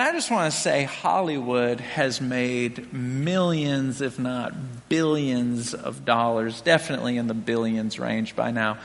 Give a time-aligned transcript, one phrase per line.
[0.00, 4.54] And I just want to say Hollywood has made millions, if not
[4.88, 8.78] billions, of dollars, definitely in the billions range by now,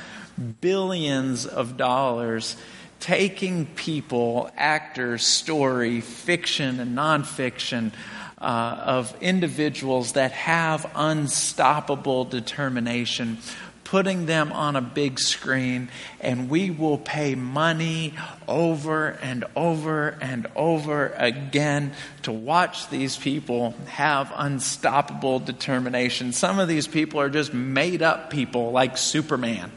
[0.59, 2.57] billions of dollars
[2.99, 7.93] taking people, actors, story, fiction, and nonfiction.
[8.38, 13.38] Uh, of individuals that have unstoppable determination,
[13.86, 15.88] putting them on a big screen,
[16.20, 18.13] and we will pay money
[18.48, 26.34] over and over and over again to watch these people have unstoppable determination.
[26.34, 29.71] Some of these people are just made up people like Superman.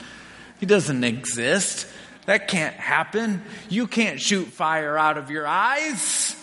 [0.59, 1.87] He doesn't exist.
[2.27, 3.43] That can't happen.
[3.69, 6.35] You can't shoot fire out of your eyes.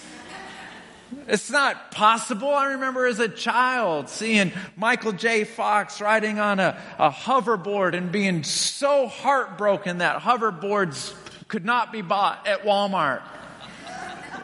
[1.28, 2.50] It's not possible.
[2.50, 5.44] I remember as a child seeing Michael J.
[5.44, 11.14] Fox riding on a, a hoverboard and being so heartbroken that hoverboards
[11.48, 13.22] could not be bought at Walmart.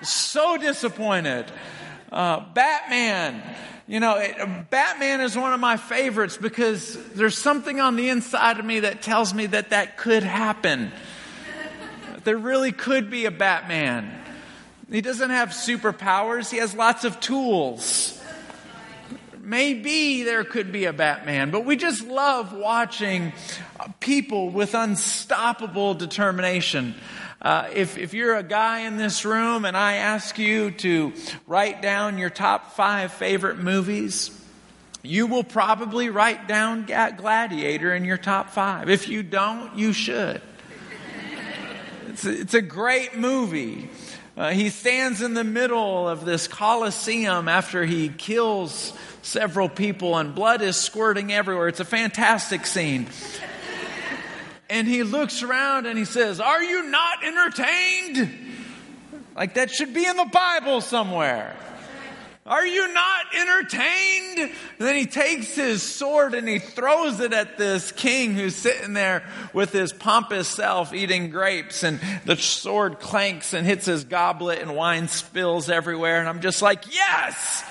[0.03, 1.45] So disappointed.
[2.11, 3.41] Uh, Batman.
[3.88, 8.59] You know, it, Batman is one of my favorites because there's something on the inside
[8.59, 10.91] of me that tells me that that could happen.
[12.23, 14.20] There really could be a Batman.
[14.92, 18.22] He doesn't have superpowers, he has lots of tools.
[19.39, 23.33] Maybe there could be a Batman, but we just love watching
[24.00, 26.94] people with unstoppable determination.
[27.42, 31.14] Uh, if, if you're a guy in this room and I ask you to
[31.48, 34.30] write down your top five favorite movies,
[35.02, 38.89] you will probably write down Gladiator in your top five.
[38.89, 40.42] If you don't, you should.
[42.09, 43.89] It's a, it's a great movie.
[44.42, 50.33] Uh, he stands in the middle of this Colosseum after he kills several people, and
[50.33, 51.67] blood is squirting everywhere.
[51.67, 53.06] It's a fantastic scene.
[54.67, 58.31] and he looks around and he says, Are you not entertained?
[59.36, 61.55] Like that should be in the Bible somewhere.
[62.43, 64.39] Are you not entertained?
[64.39, 68.93] And then he takes his sword and he throws it at this king who's sitting
[68.93, 71.83] there with his pompous self eating grapes.
[71.83, 76.19] And the sword clanks and hits his goblet and wine spills everywhere.
[76.19, 77.63] And I'm just like, yes,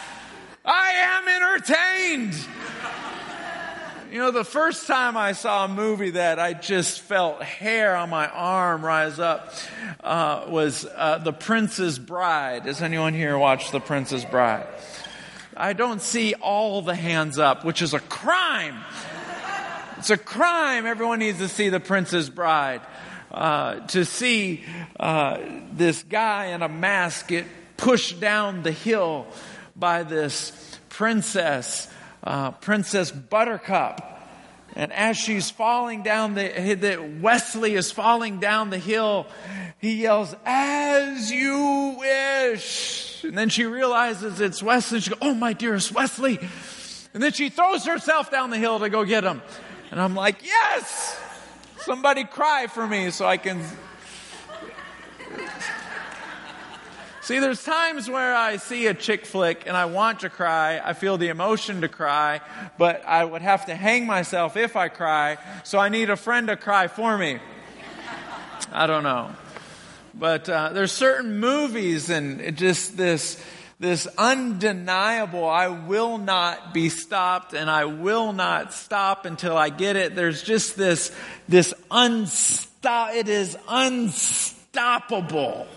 [0.65, 2.47] I am entertained.
[4.11, 8.11] You know, the first time I saw a movie that I just felt hair on
[8.11, 9.55] my arm rise up
[10.03, 12.65] uh, was uh, The Princess Bride.
[12.65, 14.67] Does anyone here watch The Princess Bride?
[15.57, 18.83] I don't see all the hands up, which is a crime.
[19.99, 20.87] It's a crime.
[20.87, 22.81] Everyone needs to see The Princess Bride.
[23.31, 24.65] Uh, to see
[24.99, 25.39] uh,
[25.71, 27.45] this guy in a mask get
[27.77, 29.29] pushed down the hill
[29.77, 30.51] by this
[30.89, 31.87] princess
[32.25, 34.19] uh, Princess Buttercup.
[34.75, 39.27] And as she's falling down the, that Westley is falling down the hill,
[39.79, 43.25] he yells, as you wish.
[43.25, 45.01] And then she realizes it's Westley.
[45.01, 46.39] She goes, oh my dearest Westley.
[47.13, 49.43] And then she throws herself down the hill to go get him.
[49.91, 51.19] And I'm like, yes!
[51.79, 53.61] Somebody cry for me so I can
[57.31, 60.81] See, there's times where I see a chick flick and I want to cry.
[60.85, 62.41] I feel the emotion to cry,
[62.77, 65.39] but I would have to hang myself if I cry.
[65.63, 67.39] So I need a friend to cry for me.
[68.73, 69.31] I don't know.
[70.13, 73.41] But uh, there's certain movies and just this
[73.79, 79.95] this undeniable I will not be stopped and I will not stop until I get
[79.95, 80.17] it.
[80.17, 81.15] There's just this
[81.49, 85.69] this unstop it is unstoppable.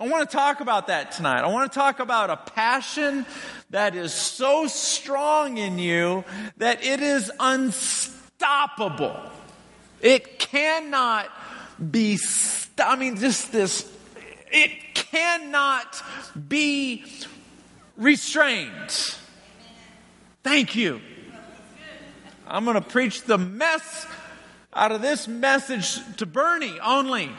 [0.00, 1.40] I want to talk about that tonight.
[1.40, 3.26] I want to talk about a passion
[3.70, 6.24] that is so strong in you
[6.58, 9.20] that it is unstoppable.
[10.00, 11.28] It cannot
[11.90, 13.92] be, st- I mean, just this,
[14.52, 16.00] it cannot
[16.48, 17.04] be
[17.96, 19.16] restrained.
[20.44, 21.00] Thank you.
[22.46, 24.06] I'm going to preach the mess
[24.72, 27.30] out of this message to Bernie only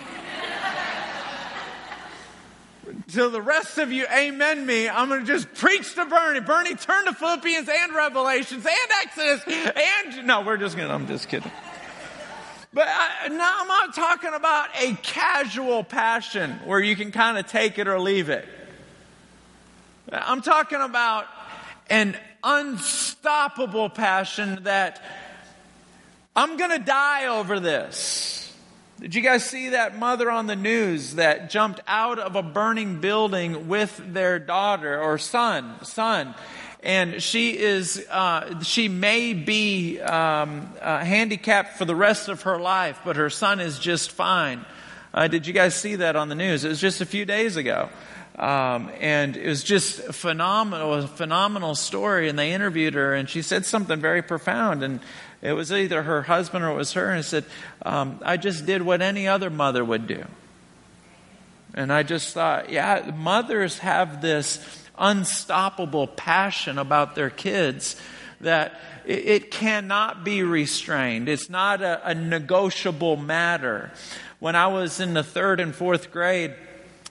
[3.13, 4.87] to the rest of you, amen me.
[4.87, 6.39] I'm going to just preach to Bernie.
[6.39, 11.07] Bernie, turn to Philippians and Revelations and Exodus and, no, we're just going to, I'm
[11.07, 11.51] just kidding.
[12.73, 17.47] But I, now I'm not talking about a casual passion where you can kind of
[17.47, 18.47] take it or leave it.
[20.11, 21.25] I'm talking about
[21.89, 25.03] an unstoppable passion that
[26.35, 28.38] I'm going to die over this.
[28.99, 32.99] Did you guys see that mother on the news that jumped out of a burning
[32.99, 36.35] building with their daughter or son, son?
[36.83, 42.59] And she is, uh, she may be um, uh, handicapped for the rest of her
[42.59, 44.65] life, but her son is just fine.
[45.13, 46.65] Uh, did you guys see that on the news?
[46.65, 47.87] It was just a few days ago.
[48.37, 52.27] Um, and it was just phenomenal, a phenomenal story.
[52.27, 54.83] And they interviewed her, and she said something very profound.
[54.83, 54.99] And
[55.41, 57.11] it was either her husband or it was her.
[57.11, 57.45] And said,
[57.83, 60.25] um, "I just did what any other mother would do."
[61.73, 64.59] And I just thought, yeah, mothers have this
[64.97, 67.95] unstoppable passion about their kids
[68.41, 71.29] that it, it cannot be restrained.
[71.29, 73.91] It's not a, a negotiable matter.
[74.39, 76.55] When I was in the third and fourth grade,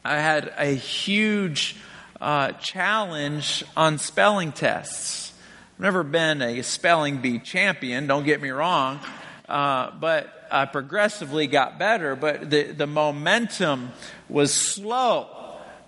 [0.05, 1.77] I had a huge
[2.21, 5.33] uh, challenge on spelling tests.
[5.79, 8.99] I've never been a spelling bee champion, don't get me wrong,
[9.49, 13.93] uh, but I progressively got better, but the, the momentum
[14.29, 15.29] was slow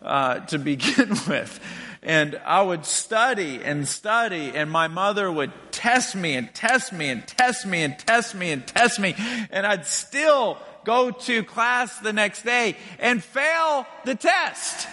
[0.00, 1.58] uh, to begin with.
[2.04, 7.08] And I would study and study, and my mother would test me and test me
[7.08, 9.16] and test me and test me and test me,
[9.50, 14.86] and I'd still go to class the next day and fail the test.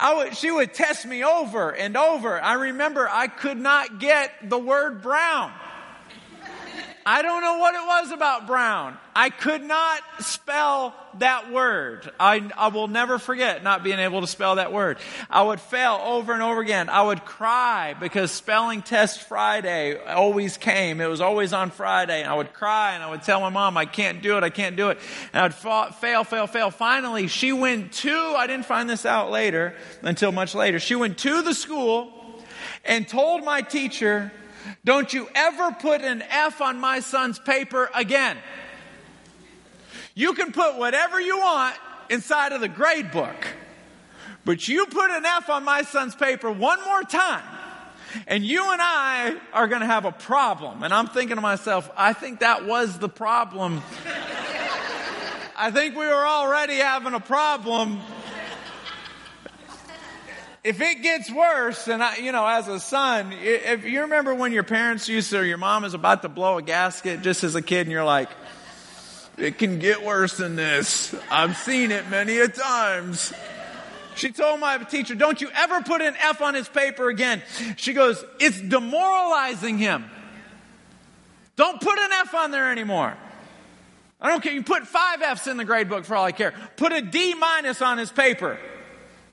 [0.00, 2.40] Would, she would test me over and over.
[2.40, 5.52] I remember I could not get the word brown.
[7.04, 8.96] I don't know what it was about Brown.
[9.14, 12.10] I could not spell that word.
[12.18, 14.98] I, I will never forget not being able to spell that word.
[15.28, 16.88] I would fail over and over again.
[16.88, 21.00] I would cry because spelling test Friday always came.
[21.00, 22.22] It was always on Friday.
[22.22, 24.44] And I would cry and I would tell my mom, I can't do it.
[24.44, 24.98] I can't do it.
[25.32, 26.70] And I would fa- fail, fail, fail.
[26.70, 30.78] Finally, she went to, I didn't find this out later until much later.
[30.78, 32.12] She went to the school
[32.84, 34.32] and told my teacher,
[34.84, 38.36] don't you ever put an F on my son's paper again.
[40.14, 41.74] You can put whatever you want
[42.10, 43.36] inside of the grade book,
[44.44, 47.44] but you put an F on my son's paper one more time,
[48.26, 50.82] and you and I are going to have a problem.
[50.82, 53.82] And I'm thinking to myself, I think that was the problem.
[55.56, 58.00] I think we were already having a problem
[60.64, 64.52] if it gets worse, and I, you know, as a son, if you remember when
[64.52, 67.54] your parents used to, or your mom is about to blow a gasket just as
[67.54, 68.28] a kid, and you're like,
[69.36, 71.14] it can get worse than this.
[71.30, 73.32] I've seen it many a times.
[74.14, 77.42] She told my teacher, don't you ever put an F on his paper again.
[77.76, 80.04] She goes, it's demoralizing him.
[81.56, 83.16] Don't put an F on there anymore.
[84.20, 84.52] I don't care.
[84.52, 86.54] You put five F's in the grade book for all I care.
[86.76, 88.58] Put a D minus on his paper.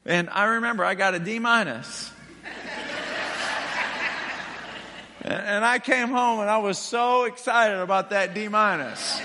[0.05, 2.11] And I remember I got a D minus.
[5.21, 9.21] and I came home and I was so excited about that D minus.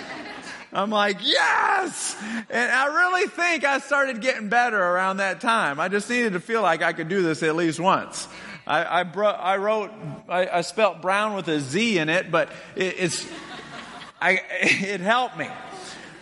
[0.73, 2.17] I'm like, yes!
[2.51, 5.79] And I really think I started getting better around that time.
[5.79, 8.27] I just needed to feel like I could do this at least once.
[8.67, 9.93] I, I, bro- I wrote,
[10.29, 13.27] I, I, spelt brown with a Z in it, but it, it's,
[14.21, 15.49] I, it helped me.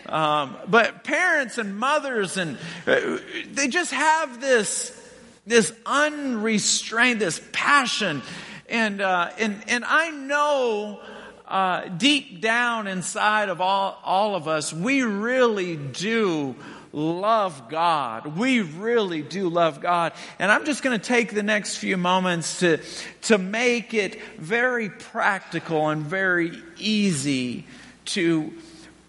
[0.07, 3.19] Um, but parents and mothers and uh,
[3.53, 4.99] they just have this
[5.47, 8.23] this unrestrained this passion
[8.69, 11.01] and uh, and and I know
[11.47, 16.57] uh, deep down inside of all all of us we really do
[16.93, 18.37] love God.
[18.37, 20.13] We really do love God.
[20.39, 22.81] And I'm just going to take the next few moments to,
[23.23, 27.65] to make it very practical and very easy
[28.07, 28.53] to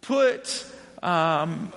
[0.01, 0.65] put
[1.03, 1.71] um,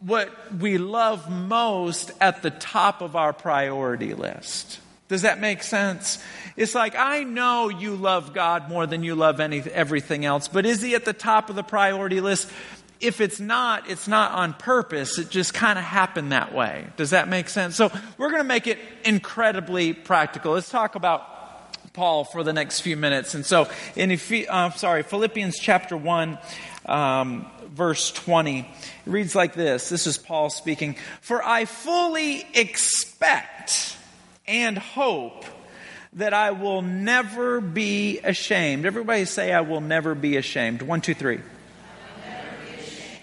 [0.00, 4.80] what we love most at the top of our priority list.
[5.08, 6.18] Does that make sense?
[6.56, 10.66] It's like, I know you love God more than you love any, everything else, but
[10.66, 12.50] is He at the top of the priority list?
[12.98, 15.18] If it's not, it's not on purpose.
[15.18, 16.86] It just kind of happened that way.
[16.96, 17.76] Does that make sense?
[17.76, 20.54] So we're going to make it incredibly practical.
[20.54, 21.36] Let's talk about
[21.92, 23.34] Paul for the next few minutes.
[23.34, 26.38] And so in, uh, sorry, Philippians chapter 1,
[26.86, 28.60] um, verse 20.
[28.60, 28.66] It
[29.04, 30.96] reads like this This is Paul speaking.
[31.20, 33.96] For I fully expect
[34.48, 35.44] and hope
[36.14, 38.86] that I will never be ashamed.
[38.86, 40.80] Everybody say, I will never be ashamed.
[40.82, 41.40] One, two, three.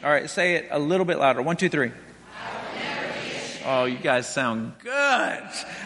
[0.04, 1.42] All right, say it a little bit louder.
[1.42, 1.92] One, two, three.
[3.66, 5.44] Oh, you guys sound good.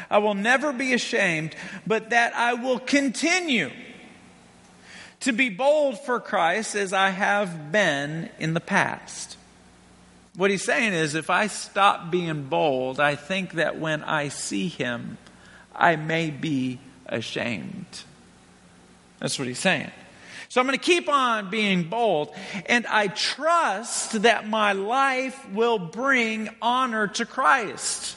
[0.09, 1.55] I will never be ashamed,
[1.85, 3.69] but that I will continue
[5.21, 9.37] to be bold for Christ as I have been in the past.
[10.35, 14.67] What he's saying is if I stop being bold, I think that when I see
[14.67, 15.17] him,
[15.75, 18.03] I may be ashamed.
[19.19, 19.91] That's what he's saying.
[20.49, 22.33] So I'm going to keep on being bold,
[22.67, 28.15] and I trust that my life will bring honor to Christ.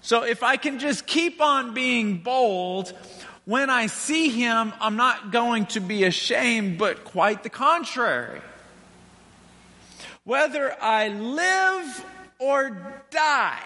[0.00, 2.92] So if I can just keep on being bold,
[3.46, 8.42] when I see him, I'm not going to be ashamed, but quite the contrary.
[10.24, 12.04] Whether I live
[12.38, 13.62] or die,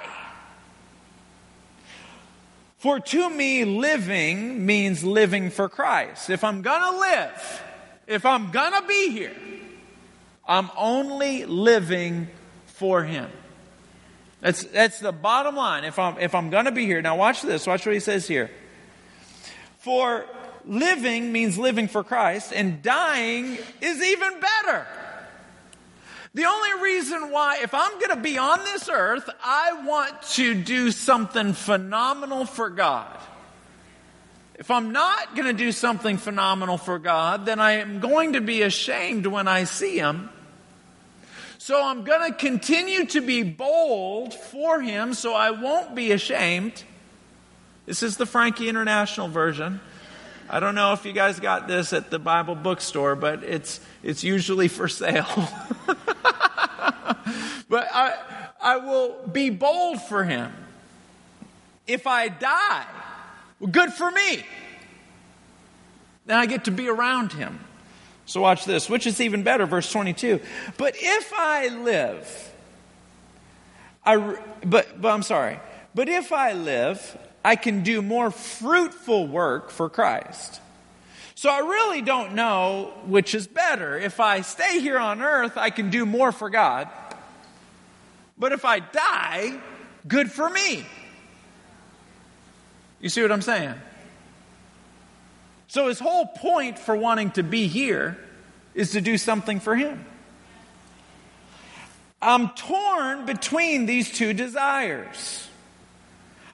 [2.80, 6.30] For to me, living means living for Christ.
[6.30, 7.62] If I'm gonna live,
[8.06, 9.36] if I'm gonna be here,
[10.48, 12.28] I'm only living
[12.64, 13.30] for Him.
[14.40, 15.84] That's, that's the bottom line.
[15.84, 18.50] If I'm, if I'm gonna be here, now watch this, watch what He says here.
[19.80, 20.26] For
[20.66, 24.86] living means living for Christ, and dying is even better.
[26.34, 30.54] The only reason why, if I'm going to be on this earth, I want to
[30.54, 33.18] do something phenomenal for God.
[34.54, 38.42] If I'm not going to do something phenomenal for God, then I am going to
[38.42, 40.28] be ashamed when I see Him.
[41.56, 46.84] So I'm going to continue to be bold for Him so I won't be ashamed.
[47.90, 49.80] This is the Frankie International version.
[50.48, 54.22] I don't know if you guys got this at the Bible bookstore, but it's, it's
[54.22, 55.26] usually for sale.
[57.68, 58.14] but I,
[58.62, 60.52] I will be bold for him.
[61.88, 62.86] If I die,
[63.58, 64.44] well, good for me.
[66.26, 67.58] Then I get to be around him.
[68.24, 70.38] So watch this, which is even better, verse 22.
[70.76, 72.54] But if I live,
[74.04, 75.58] I, but, but I'm sorry,
[75.92, 80.60] but if I live, I can do more fruitful work for Christ.
[81.34, 83.98] So I really don't know which is better.
[83.98, 86.88] If I stay here on earth, I can do more for God.
[88.38, 89.58] But if I die,
[90.06, 90.84] good for me.
[93.00, 93.74] You see what I'm saying?
[95.68, 98.18] So his whole point for wanting to be here
[98.74, 100.04] is to do something for him.
[102.20, 105.48] I'm torn between these two desires.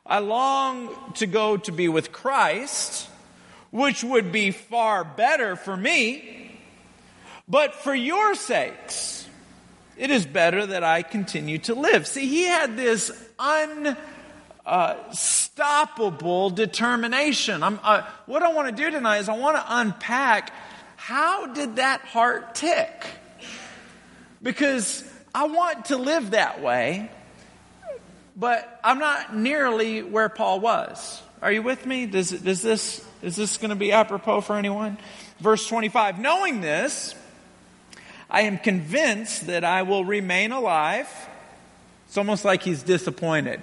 [0.09, 3.09] I long to go to be with Christ
[3.77, 6.51] which would be far better for me.
[7.47, 9.29] But for your sakes,
[9.99, 12.07] it is better that I continue to live.
[12.07, 13.13] See, he had this
[14.67, 17.63] unstoppable determination.
[17.63, 20.55] Uh, what I want to do tonight is I want to unpack
[20.97, 23.07] how did that heart tick?
[24.43, 27.11] Because I want to live that way,
[28.37, 31.23] but I'm not nearly where Paul was.
[31.41, 32.07] Are you with me?
[32.07, 34.99] Does, does this is this going to be apropos for anyone?
[35.41, 37.15] Verse 25 Knowing this,
[38.31, 41.09] I am convinced that I will remain alive.
[42.07, 43.61] It's almost like he's disappointed.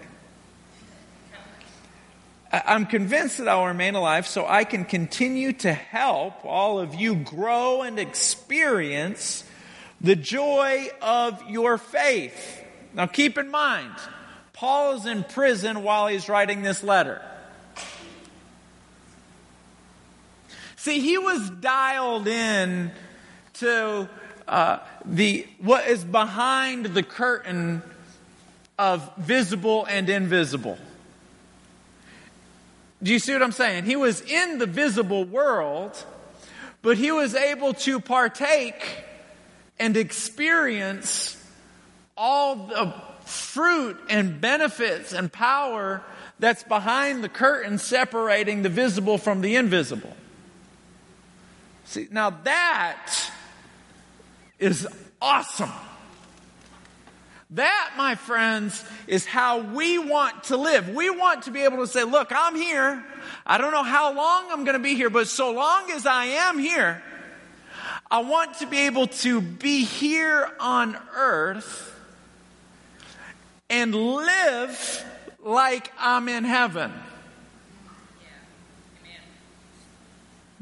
[2.52, 6.94] I'm convinced that I will remain alive so I can continue to help all of
[6.94, 9.44] you grow and experience
[10.02, 12.62] the joy of your faith.
[12.94, 13.96] Now keep in mind,
[14.64, 17.22] Paul is in prison while he's writing this letter.
[20.78, 22.94] See, he was dialed in
[23.56, 24.08] to
[24.48, 27.82] uh, the what is behind the curtain
[28.80, 30.78] of visible and invisible.
[33.04, 33.84] Do you see what I'm saying?
[33.84, 36.02] He was in the visible world,
[36.82, 39.04] but he was able to partake
[39.78, 41.36] and experience
[42.16, 46.02] all the fruit and benefits and power
[46.40, 50.16] that's behind the curtain separating the visible from the invisible.
[51.86, 53.32] See, now that
[54.60, 54.88] is
[55.22, 55.72] awesome.
[57.52, 60.90] That, my friends, is how we want to live.
[60.90, 63.06] We want to be able to say, look, I'm here.
[63.46, 66.26] I don't know how long I'm going to be here, but so long as I
[66.26, 67.04] am here,
[68.10, 71.93] I want to be able to be here on earth
[73.74, 75.04] and live
[75.44, 76.94] like I'm in heaven.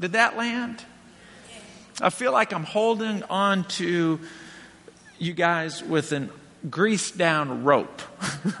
[0.00, 0.82] Did that land?
[2.00, 4.18] I feel like I'm holding on to
[5.18, 6.30] you guys with an
[6.70, 8.00] greased down rope.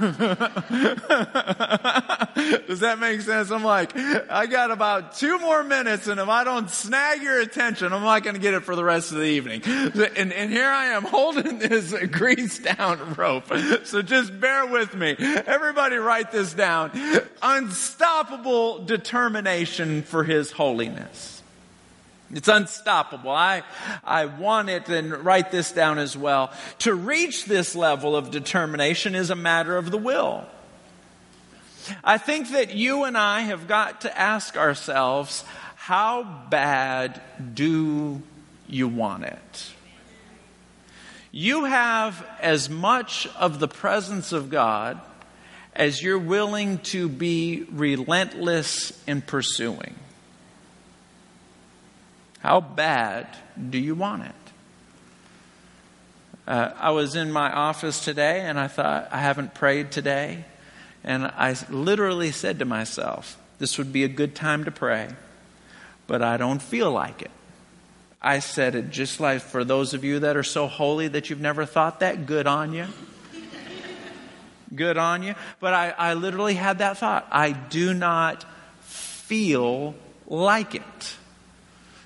[2.68, 3.50] Does that make sense?
[3.50, 7.92] I'm like, I got about two more minutes, and if I don't snag your attention,
[7.92, 9.62] I'm not going to get it for the rest of the evening.
[9.64, 13.52] And, and here I am holding this greased down rope.
[13.84, 15.16] So just bear with me.
[15.18, 16.92] Everybody write this down.
[17.42, 21.41] Unstoppable determination for His holiness.
[22.32, 23.30] It's unstoppable.
[23.30, 23.62] I,
[24.02, 26.50] I want it and write this down as well.
[26.80, 30.46] To reach this level of determination is a matter of the will.
[32.02, 37.20] I think that you and I have got to ask ourselves, how bad
[37.54, 38.22] do
[38.66, 39.72] you want it?
[41.32, 45.00] You have as much of the presence of God
[45.74, 49.94] as you're willing to be relentless in pursuing.
[52.42, 53.28] How bad
[53.70, 54.34] do you want it?
[56.44, 60.44] Uh, I was in my office today and I thought, I haven't prayed today.
[61.04, 65.10] And I literally said to myself, this would be a good time to pray,
[66.08, 67.30] but I don't feel like it.
[68.20, 71.40] I said it just like for those of you that are so holy that you've
[71.40, 72.86] never thought that, good on you.
[74.74, 75.36] good on you.
[75.60, 77.28] But I, I literally had that thought.
[77.30, 78.44] I do not
[78.80, 79.94] feel
[80.26, 81.16] like it.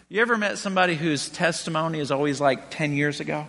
[0.09, 3.49] You ever met somebody whose testimony is always like 10 years ago?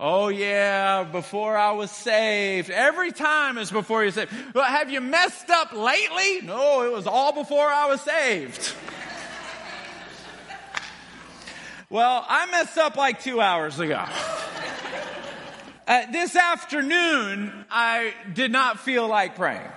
[0.00, 2.70] Oh, yeah, before I was saved.
[2.70, 4.32] Every time is before you're saved.
[4.52, 6.40] Well, have you messed up lately?
[6.44, 8.74] No, it was all before I was saved.
[11.88, 14.04] well, I messed up like two hours ago.
[15.84, 19.68] Uh, this afternoon, I did not feel like praying.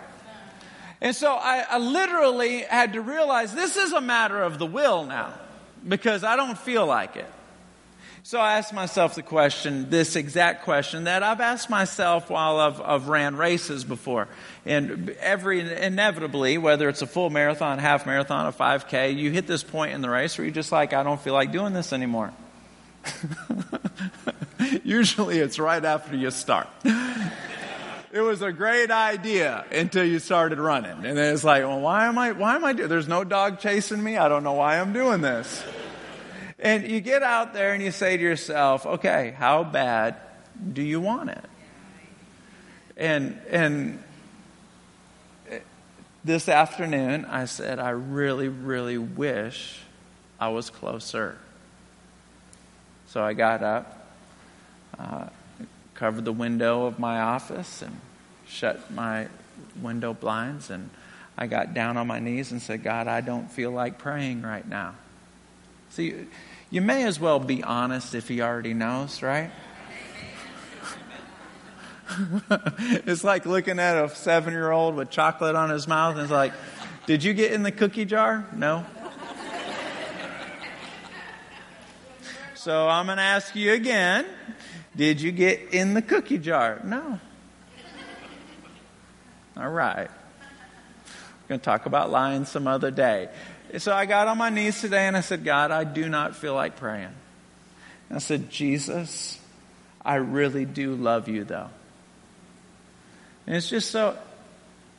[1.06, 5.06] And so I, I literally had to realize this is a matter of the will
[5.06, 5.36] now
[5.88, 7.28] because I don't feel like it.
[8.24, 12.82] So I asked myself the question, this exact question that I've asked myself while I've,
[12.82, 14.28] I've, ran races before.
[14.66, 19.62] And every, inevitably, whether it's a full marathon, half marathon, a 5K, you hit this
[19.62, 22.34] point in the race where you're just like, I don't feel like doing this anymore.
[24.84, 26.68] Usually it's right after you start.
[28.16, 31.06] It was a great idea until you started running.
[31.06, 33.60] And then it's like, well, why am I, why am I doing, there's no dog
[33.60, 34.16] chasing me.
[34.16, 35.62] I don't know why I'm doing this.
[36.58, 40.16] And you get out there and you say to yourself, okay, how bad
[40.72, 41.44] do you want it?
[42.96, 44.02] And, and
[46.24, 49.82] this afternoon, I said, I really, really wish
[50.40, 51.38] I was closer.
[53.08, 54.08] So I got up,
[54.98, 55.26] uh,
[55.96, 58.00] covered the window of my office, and
[58.48, 59.28] shut my
[59.82, 60.90] window blinds, and
[61.38, 64.68] I got down on my knees and said, God, I don't feel like praying right
[64.68, 64.96] now.
[65.90, 66.26] See,
[66.70, 69.52] you may as well be honest if he already knows, right?
[73.06, 76.32] it's like looking at a seven year old with chocolate on his mouth and it's
[76.32, 76.54] like,
[77.08, 78.46] Did you get in the cookie jar?
[78.56, 78.86] No.
[82.66, 84.26] So I'm going to ask you again
[84.96, 86.82] Did you get in the cookie jar?
[86.84, 87.20] No.
[89.58, 90.10] All right.
[90.10, 93.30] We're going to talk about lying some other day.
[93.78, 96.54] So I got on my knees today and I said, God, I do not feel
[96.54, 97.14] like praying.
[98.10, 99.40] And I said, Jesus,
[100.04, 101.70] I really do love you though.
[103.48, 104.18] And it's just so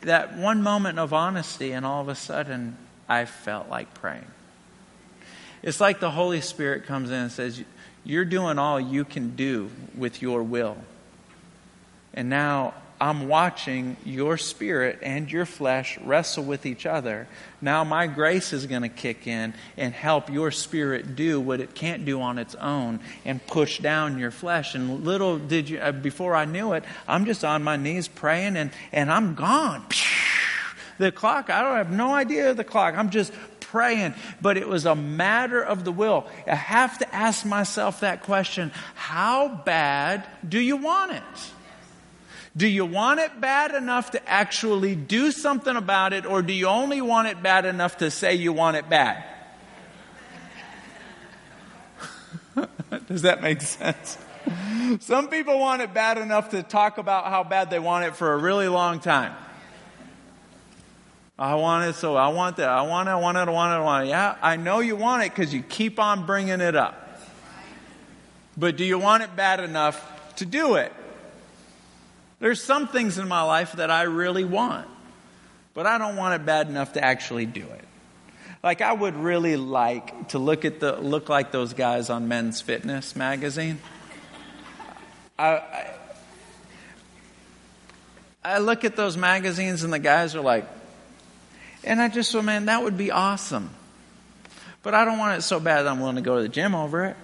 [0.03, 2.77] that one moment of honesty, and all of a sudden,
[3.09, 4.27] I felt like praying.
[5.63, 7.63] It's like the Holy Spirit comes in and says,
[8.05, 10.77] You're doing all you can do with your will.
[12.15, 17.29] And now I'm watching your spirit and your flesh wrestle with each other.
[17.61, 21.75] Now my grace is going to kick in and help your spirit do what it
[21.75, 24.75] can't do on its own and push down your flesh.
[24.75, 28.57] And little did you, uh, before I knew it, I'm just on my knees praying
[28.57, 29.85] and, and I'm gone.
[30.99, 32.97] The clock, I don't have no idea of the clock.
[32.97, 33.31] I'm just
[33.61, 36.27] praying, but it was a matter of the will.
[36.47, 41.23] I have to ask myself that question how bad do you want it?
[42.57, 46.69] Do you want it bad enough to actually do something about it, or do you
[46.69, 49.23] only want it bad enough to say you want it bad?
[53.09, 54.17] Does that make sense?
[55.01, 58.33] Some people want it bad enough to talk about how bad they want it for
[58.33, 59.35] a really long time.
[61.39, 62.71] I want it, so I want that.
[62.71, 64.09] I want it, I want it, I want it, I want it.
[64.09, 67.21] Yeah, I know you want it because you keep on bringing it up.
[68.57, 70.93] But do you want it bad enough to do it?
[72.39, 74.87] There's some things in my life that I really want,
[75.75, 77.85] but I don't want it bad enough to actually do it.
[78.63, 82.61] Like I would really like to look at the look like those guys on Men's
[82.61, 83.79] Fitness magazine.
[85.39, 85.95] I, I,
[88.45, 90.67] I look at those magazines and the guys are like,
[91.85, 93.71] and I just, so man, that would be awesome.
[94.83, 96.75] But I don't want it so bad that I'm willing to go to the gym
[96.75, 97.17] over it.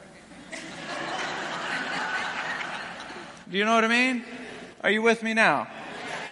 [3.51, 4.25] Do you know what I mean?
[4.83, 5.69] Are you with me now?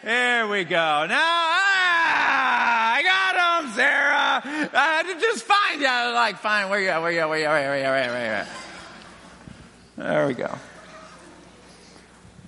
[0.02, 1.06] There we go.
[1.06, 5.04] Now, ah, I got him, Sarah.
[5.04, 5.86] To just find you.
[5.86, 7.00] Like, fine, where you at?
[7.00, 7.28] Where you at?
[7.28, 7.52] Where you at?
[7.52, 7.90] Where you at?
[7.90, 8.10] Where you at?
[8.10, 8.48] Where you at?
[9.96, 10.58] There we go.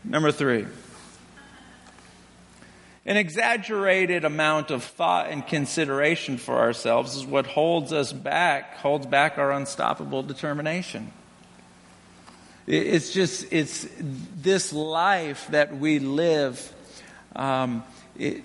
[0.04, 0.66] Number three.
[3.06, 9.06] An exaggerated amount of thought and consideration for ourselves is what holds us back, holds
[9.06, 11.12] back our unstoppable determination.
[12.66, 16.72] It's just, it's this life that we live,
[17.34, 17.82] um,
[18.16, 18.44] it,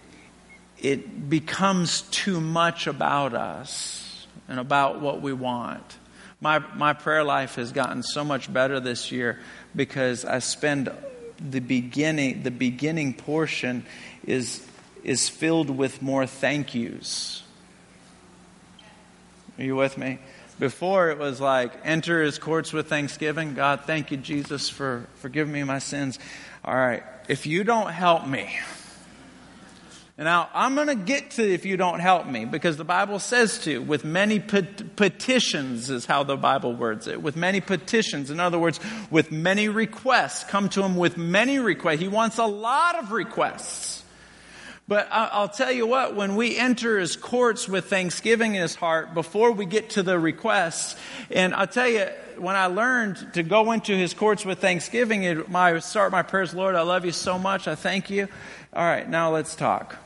[0.79, 5.97] it becomes too much about us and about what we want.
[6.41, 9.39] My, my prayer life has gotten so much better this year
[9.75, 10.91] because I spend
[11.39, 13.85] the beginning, the beginning portion
[14.25, 14.67] is
[15.07, 17.43] is filled with more thank yous.
[19.57, 20.19] Are you with me?
[20.59, 23.53] Before it was like, enter his courts with thanksgiving.
[23.53, 26.17] God, thank you, Jesus, for forgiving me my sins.
[26.65, 28.49] All right, if you don't help me,
[30.19, 33.59] now, I'm going to get to if you don't help me because the Bible says
[33.59, 33.77] to.
[33.77, 37.21] With many pet- petitions, is how the Bible words it.
[37.21, 38.31] With many petitions.
[38.31, 38.79] In other words,
[39.11, 40.43] with many requests.
[40.45, 41.99] Come to him with many requests.
[41.99, 44.03] He wants a lot of requests.
[44.89, 49.13] But I'll tell you what, when we enter his courts with thanksgiving in his heart,
[49.13, 50.95] before we get to the requests,
[51.29, 55.79] and I'll tell you, when I learned to go into his courts with thanksgiving, my,
[55.79, 57.67] start my prayers, Lord, I love you so much.
[57.67, 58.29] I thank you.
[58.71, 59.97] All right, now let's talk.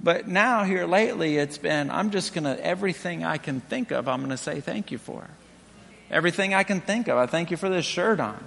[0.00, 4.06] But now, here lately, it's been I'm just going to, everything I can think of,
[4.06, 5.26] I'm going to say thank you for.
[6.08, 7.18] Everything I can think of.
[7.18, 8.42] I thank you for this shirt on.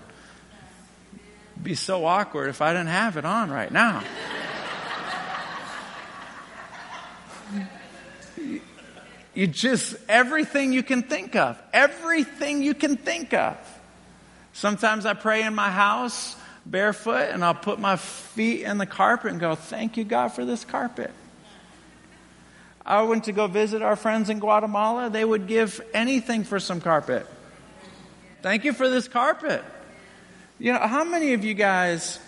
[1.56, 4.02] It'd be so awkward if I didn't have it on right now.
[9.36, 11.62] You just, everything you can think of.
[11.74, 13.58] Everything you can think of.
[14.54, 19.32] Sometimes I pray in my house barefoot and I'll put my feet in the carpet
[19.32, 21.12] and go, Thank you, God, for this carpet.
[22.86, 25.10] I went to go visit our friends in Guatemala.
[25.10, 27.26] They would give anything for some carpet.
[28.42, 29.64] Thank you for this carpet.
[30.60, 32.20] You know, how many of you guys,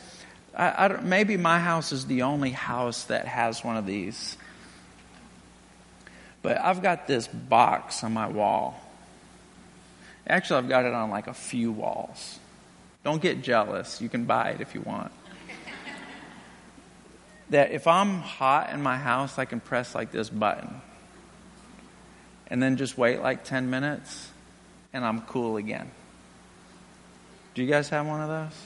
[0.56, 4.36] I, I maybe my house is the only house that has one of these.
[6.48, 8.82] But I've got this box on my wall.
[10.26, 12.40] Actually, I've got it on like a few walls.
[13.04, 14.00] Don't get jealous.
[14.00, 15.12] You can buy it if you want
[17.50, 20.80] that if I'm hot in my house, I can press like this button
[22.48, 24.30] and then just wait like 10 minutes
[24.94, 25.92] and I'm cool again.
[27.56, 28.58] Do you guys have one of those?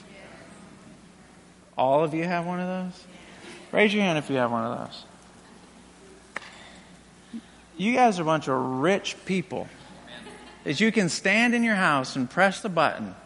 [1.76, 3.04] All of you have one of those?
[3.72, 5.04] Raise your hand if you have one of those.
[7.82, 9.66] You guys are a bunch of rich people.
[10.62, 13.16] That you can stand in your house and press the button.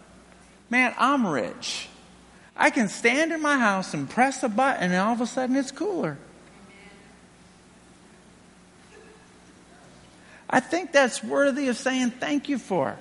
[0.71, 1.89] Man, I'm rich.
[2.57, 5.57] I can stand in my house and press a button, and all of a sudden
[5.57, 6.17] it's cooler.
[10.49, 12.97] I think that's worthy of saying thank you for.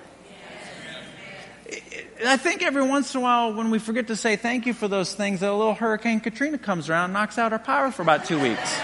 [2.26, 4.88] I think every once in a while, when we forget to say thank you for
[4.88, 8.26] those things, that a little Hurricane Katrina comes around knocks out our power for about
[8.26, 8.78] two weeks.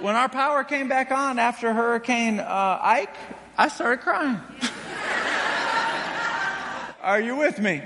[0.00, 3.16] When our power came back on after Hurricane uh, Ike,
[3.56, 4.38] I started crying.
[7.02, 7.82] Are you with me?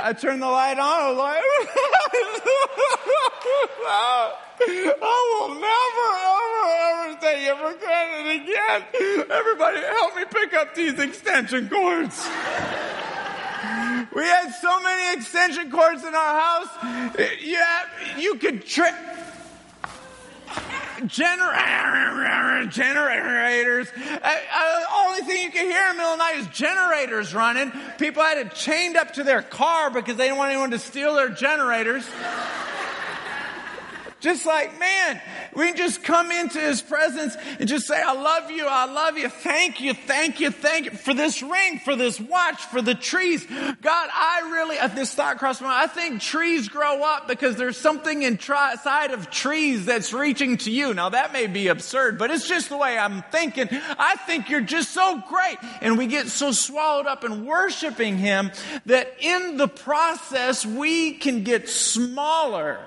[0.00, 0.86] I turned the light on.
[0.86, 1.42] I was like,
[5.02, 6.64] I will never, ever,
[7.02, 8.80] ever take it for granted again.
[9.30, 12.26] Everybody help me pick up these extension cords.
[14.14, 16.68] We had so many extension cords in our house.
[17.40, 17.84] Yeah,
[18.16, 18.94] you could trip
[21.04, 23.88] Gener- generators.
[23.96, 27.34] Uh, uh, only thing you can hear in the middle of the night is generators
[27.34, 27.72] running.
[27.98, 31.14] People had it chained up to their car because they didn't want anyone to steal
[31.14, 32.08] their generators.
[34.20, 35.20] Just like, man,
[35.54, 39.18] we can just come into his presence and just say, I love you, I love
[39.18, 42.94] you, thank you, thank you, thank you for this ring, for this watch, for the
[42.94, 43.44] trees.
[43.46, 47.56] God, I really, uh, this thought crossed my mind, I think trees grow up because
[47.56, 50.94] there's something inside of trees that's reaching to you.
[50.94, 53.68] Now that may be absurd, but it's just the way I'm thinking.
[53.70, 55.58] I think you're just so great.
[55.82, 58.50] And we get so swallowed up in worshiping him
[58.86, 62.80] that in the process we can get smaller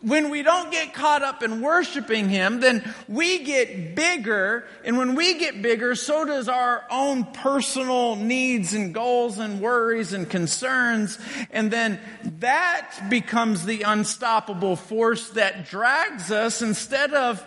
[0.00, 4.64] when we don't get caught up in worshiping Him, then we get bigger.
[4.84, 10.12] And when we get bigger, so does our own personal needs and goals and worries
[10.12, 11.18] and concerns.
[11.50, 11.98] And then
[12.38, 17.44] that becomes the unstoppable force that drags us instead of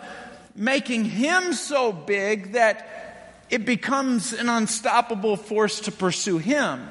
[0.54, 2.88] making Him so big that
[3.48, 6.86] it becomes an unstoppable force to pursue Him.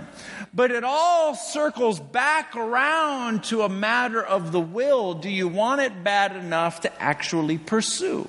[0.54, 5.14] But it all circles back around to a matter of the will.
[5.14, 8.28] Do you want it bad enough to actually pursue?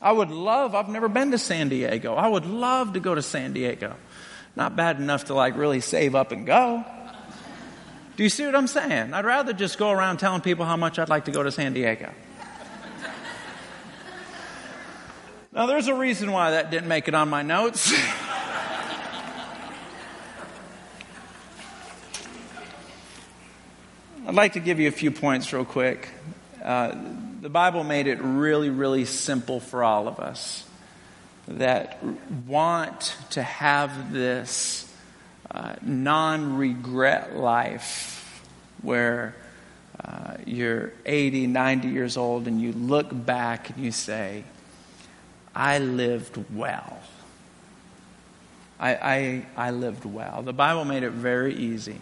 [0.00, 2.14] I would love, I've never been to San Diego.
[2.14, 3.96] I would love to go to San Diego.
[4.56, 6.84] Not bad enough to like really save up and go.
[8.16, 9.12] Do you see what I'm saying?
[9.12, 11.72] I'd rather just go around telling people how much I'd like to go to San
[11.72, 12.12] Diego.
[15.52, 17.92] now, there's a reason why that didn't make it on my notes.
[24.26, 26.06] I'd like to give you a few points real quick.
[26.62, 26.94] Uh,
[27.40, 30.68] the Bible made it really, really simple for all of us
[31.48, 31.98] that
[32.46, 34.92] want to have this
[35.50, 38.44] uh, non regret life
[38.82, 39.34] where
[40.04, 44.44] uh, you're 80, 90 years old and you look back and you say,
[45.54, 46.98] I lived well.
[48.78, 50.42] I, I, I lived well.
[50.42, 51.96] The Bible made it very easy.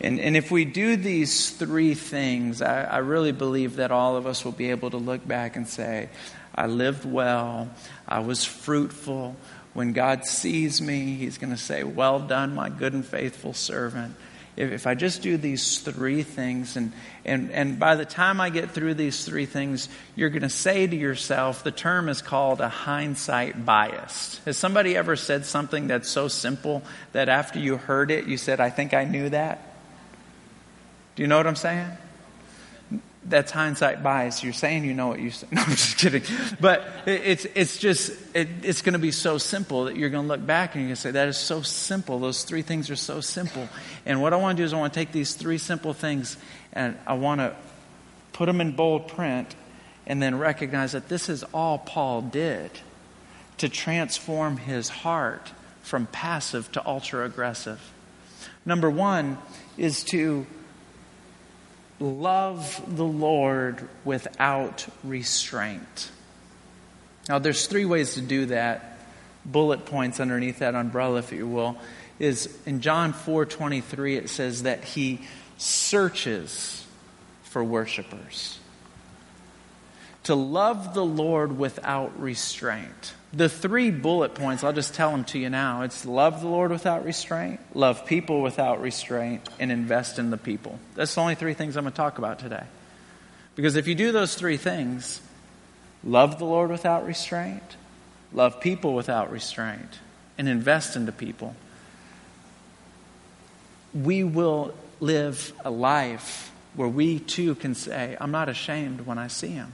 [0.00, 4.26] And, and if we do these three things, I, I really believe that all of
[4.26, 6.08] us will be able to look back and say,
[6.54, 7.68] I lived well,
[8.06, 9.36] I was fruitful.
[9.74, 14.14] When God sees me, He's going to say, Well done, my good and faithful servant
[14.58, 16.92] if, if I just do these three things, and,
[17.24, 20.86] and, and by the time I get through these three things, you're going to say
[20.86, 24.40] to yourself, the term is called a hindsight bias.
[24.44, 26.82] Has somebody ever said something that's so simple
[27.12, 29.67] that after you heard it, you said, I think I knew that?
[31.18, 31.88] Do you know what I'm saying?
[33.24, 34.44] that's hindsight bias.
[34.44, 35.48] You're saying you know what you say.
[35.52, 36.22] No, I'm just kidding.
[36.60, 40.28] But it's, it's just, it, it's going to be so simple that you're going to
[40.28, 42.20] look back and you're going to say, that is so simple.
[42.20, 43.68] Those three things are so simple.
[44.06, 46.36] And what I want to do is I want to take these three simple things
[46.72, 47.56] and I want to
[48.32, 49.56] put them in bold print
[50.06, 52.70] and then recognize that this is all Paul did
[53.56, 55.50] to transform his heart
[55.82, 57.92] from passive to ultra aggressive.
[58.64, 59.38] Number one
[59.76, 60.46] is to
[62.00, 66.10] love the Lord without restraint.
[67.28, 68.98] Now, there's three ways to do that.
[69.44, 71.76] Bullet points underneath that umbrella, if you will,
[72.18, 75.20] is in John 4:23 it says that he
[75.56, 76.84] searches
[77.44, 78.57] for worshipers.
[80.24, 83.14] To love the Lord without restraint.
[83.32, 85.82] The three bullet points, I'll just tell them to you now.
[85.82, 90.78] It's love the Lord without restraint, love people without restraint, and invest in the people.
[90.94, 92.64] That's the only three things I'm going to talk about today.
[93.54, 95.20] Because if you do those three things,
[96.04, 97.76] love the Lord without restraint,
[98.32, 99.98] love people without restraint,
[100.38, 101.54] and invest into people,
[103.92, 109.26] we will live a life where we too can say, I'm not ashamed when I
[109.26, 109.72] see him.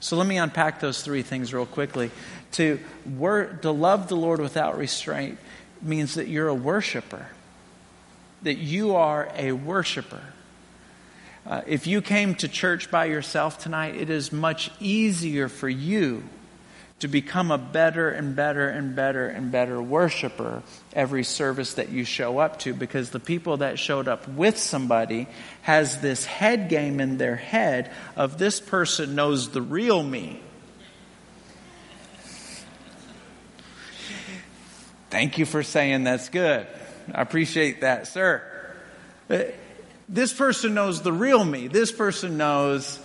[0.00, 2.10] So let me unpack those three things real quickly.
[2.52, 5.38] To, wor- to love the Lord without restraint
[5.82, 7.26] means that you're a worshiper,
[8.42, 10.22] that you are a worshiper.
[11.46, 16.22] Uh, if you came to church by yourself tonight, it is much easier for you
[17.00, 22.04] to become a better and better and better and better worshiper every service that you
[22.04, 25.28] show up to because the people that showed up with somebody
[25.62, 30.40] has this head game in their head of this person knows the real me.
[35.10, 36.66] Thank you for saying that's good.
[37.14, 38.42] I appreciate that, sir.
[40.08, 41.68] This person knows the real me.
[41.68, 42.98] This person knows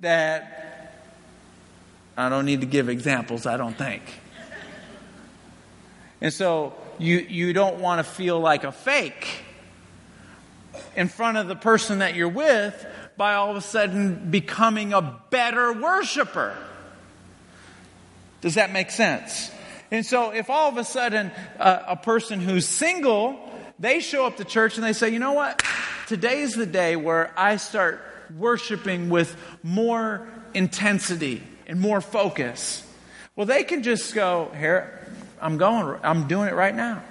[0.00, 0.63] that
[2.16, 4.02] I don't need to give examples, I don't think.
[6.20, 9.28] And so you, you don't want to feel like a fake
[10.96, 15.20] in front of the person that you're with by all of a sudden becoming a
[15.30, 16.56] better worshiper.
[18.40, 19.50] Does that make sense?
[19.90, 23.38] And so if all of a sudden uh, a person who's single,
[23.78, 25.62] they show up to church and they say, you know what?
[26.06, 28.02] Today's the day where I start
[28.36, 32.86] worshiping with more intensity and more focus.
[33.36, 35.06] Well, they can just go, here,
[35.40, 37.02] I'm going, I'm doing it right now.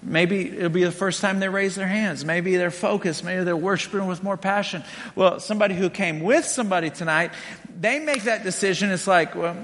[0.00, 2.24] Maybe it'll be the first time they raise their hands.
[2.24, 3.24] Maybe they're focused.
[3.24, 4.84] Maybe they're worshiping with more passion.
[5.16, 7.32] Well, somebody who came with somebody tonight,
[7.80, 8.90] they make that decision.
[8.90, 9.56] It's like, well,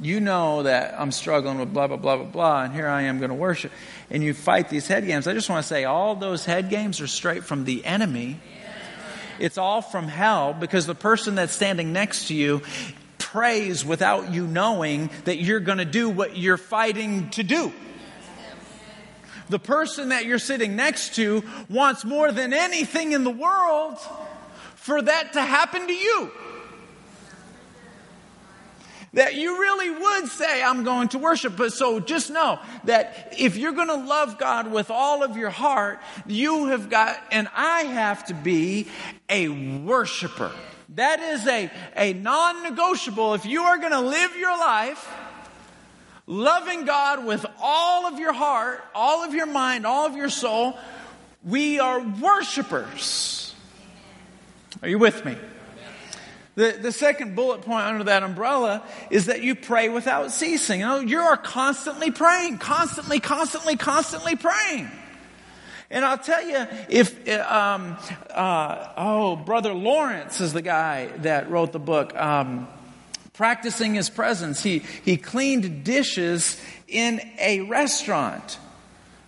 [0.00, 3.18] you know that I'm struggling with blah, blah, blah, blah, blah, and here I am
[3.18, 3.70] going to worship.
[4.10, 5.26] And you fight these head games.
[5.26, 8.40] I just want to say all those head games are straight from the enemy
[9.42, 12.62] it's all from hell because the person that's standing next to you
[13.18, 17.72] prays without you knowing that you're going to do what you're fighting to do.
[19.48, 23.98] The person that you're sitting next to wants more than anything in the world
[24.76, 26.30] for that to happen to you
[29.14, 31.56] that you really would say, I'm going to worship.
[31.56, 35.50] But so just know that if you're going to love God with all of your
[35.50, 38.88] heart, you have got, and I have to be
[39.28, 40.52] a worshiper.
[40.90, 43.34] That is a, a non negotiable.
[43.34, 45.08] If you are going to live your life
[46.26, 50.78] loving God with all of your heart, all of your mind, all of your soul,
[51.44, 53.54] we are worshipers.
[54.82, 55.36] Are you with me?
[56.54, 60.80] The, the second bullet point under that umbrella is that you pray without ceasing.
[60.80, 64.90] You, know, you are constantly praying, constantly, constantly, constantly praying.
[65.90, 67.96] And I'll tell you, if, um,
[68.30, 72.68] uh, oh, Brother Lawrence is the guy that wrote the book, um,
[73.32, 74.62] practicing his presence.
[74.62, 78.58] He, he cleaned dishes in a restaurant.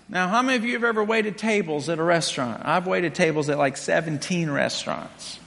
[0.08, 2.62] Now, how many of you have ever waited tables at a restaurant?
[2.64, 5.38] I've waited tables at like 17 restaurants.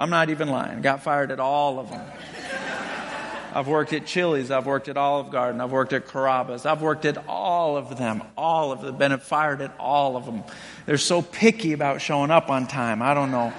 [0.00, 0.80] I'm not even lying.
[0.80, 2.00] Got fired at all of them.
[3.52, 4.50] I've worked at Chili's.
[4.50, 5.60] I've worked at Olive Garden.
[5.60, 6.64] I've worked at Carrabba's.
[6.64, 8.22] I've worked at all of them.
[8.34, 8.96] All of them.
[8.96, 10.42] Been fired at all of them.
[10.86, 13.02] They're so picky about showing up on time.
[13.02, 13.52] I don't know.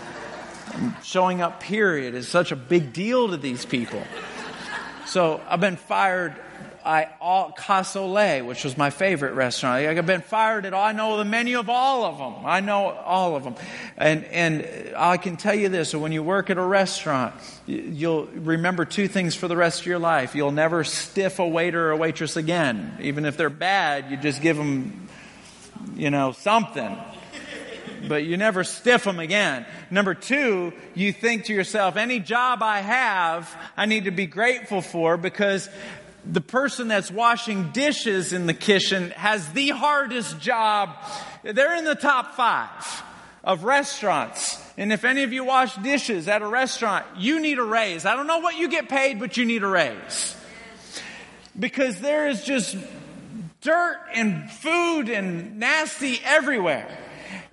[1.04, 4.02] Showing up, period, is such a big deal to these people.
[5.06, 6.36] So I've been fired
[6.86, 9.86] I all Cassoulet, which was my favorite restaurant.
[9.86, 10.84] I've been fired at all.
[10.84, 12.46] I know the menu of all of them.
[12.46, 13.56] I know all of them,
[13.98, 18.86] and and I can tell you this: when you work at a restaurant, you'll remember
[18.86, 20.36] two things for the rest of your life.
[20.36, 24.10] You'll never stiff a waiter or a waitress again, even if they're bad.
[24.10, 25.08] You just give them,
[25.96, 26.98] you know, something.
[28.08, 29.64] But you never stiff them again.
[29.92, 34.82] Number two, you think to yourself, any job I have, I need to be grateful
[34.82, 35.70] for because
[36.26, 40.96] the person that's washing dishes in the kitchen has the hardest job.
[41.44, 43.04] They're in the top five
[43.44, 44.62] of restaurants.
[44.78, 48.06] And if any of you wash dishes at a restaurant, you need a raise.
[48.06, 50.36] I don't know what you get paid, but you need a raise.
[51.60, 52.78] Because there is just
[53.62, 56.98] dirt and food and nasty everywhere.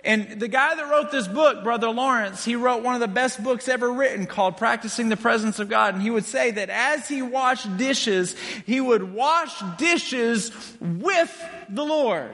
[0.03, 3.43] And the guy that wrote this book, Brother Lawrence, he wrote one of the best
[3.43, 5.93] books ever written called Practicing the Presence of God.
[5.93, 8.35] And he would say that as he washed dishes,
[8.65, 12.33] he would wash dishes with the Lord.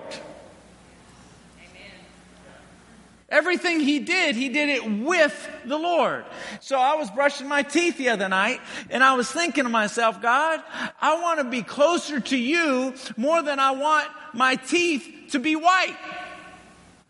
[3.27, 6.25] Everything he did, he did it with the Lord.
[6.61, 10.21] So I was brushing my teeth the other night and I was thinking to myself,
[10.21, 10.61] God,
[11.01, 15.55] I want to be closer to you more than I want my teeth to be
[15.55, 15.97] white.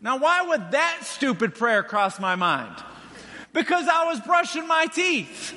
[0.00, 2.74] Now, why would that stupid prayer cross my mind?
[3.52, 5.54] Because I was brushing my teeth.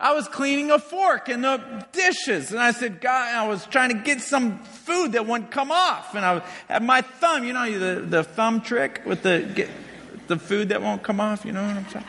[0.00, 2.50] I was cleaning a fork and the dishes.
[2.50, 6.14] And I said, God, I was trying to get some food that wouldn't come off.
[6.14, 9.70] And I had my thumb, you know, the, the thumb trick with the, get,
[10.26, 11.44] the food that won't come off.
[11.44, 12.04] You know what I'm saying?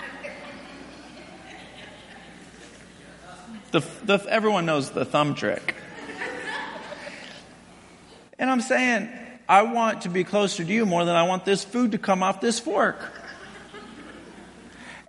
[3.72, 5.76] The, the, everyone knows the thumb trick.
[8.40, 9.10] And I'm saying,
[9.48, 12.24] I want to be closer to you more than I want this food to come
[12.24, 13.00] off this fork.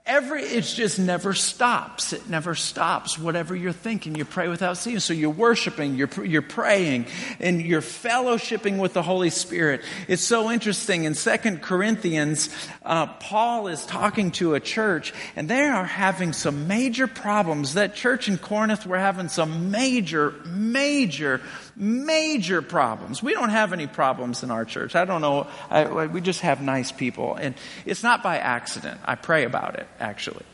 [0.09, 2.13] Every, it just never stops.
[2.13, 3.19] It never stops.
[3.19, 5.01] Whatever you're thinking, you pray without ceasing.
[5.01, 7.07] So you're worshiping, you're, you're praying,
[7.41, 9.81] and you're fellowshipping with the Holy Spirit.
[10.07, 11.05] It's so interesting.
[11.05, 12.51] In Second Corinthians,
[12.85, 17.75] uh, Paul is talking to a church, and they are having some major problems.
[17.75, 21.41] That church in Corinth were having some major, major
[21.77, 23.23] major problems.
[23.23, 24.95] We don't have any problems in our church.
[24.95, 25.47] I don't know.
[25.69, 27.35] I, we just have nice people.
[27.35, 28.99] And it's not by accident.
[29.05, 30.45] I pray about it, actually.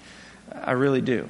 [0.53, 1.29] I really do.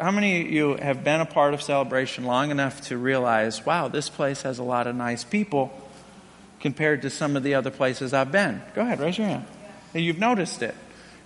[0.00, 3.88] How many of you have been a part of celebration long enough to realize, wow,
[3.88, 5.72] this place has a lot of nice people
[6.60, 8.62] compared to some of the other places I've been?
[8.74, 9.44] Go ahead, raise your hand.
[9.92, 10.74] And you've noticed it.